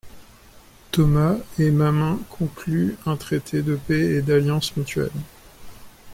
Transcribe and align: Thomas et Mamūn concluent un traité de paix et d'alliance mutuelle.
Thomas 0.91 1.37
et 1.59 1.69
Mamūn 1.69 2.17
concluent 2.27 2.97
un 3.05 3.17
traité 3.17 3.61
de 3.61 3.75
paix 3.75 4.15
et 4.15 4.23
d'alliance 4.23 4.75
mutuelle. 4.75 5.11